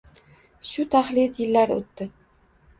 Shu 0.69 0.85
taxlit 0.95 1.39
yillar 1.45 1.77
oʻtdi 1.79 2.11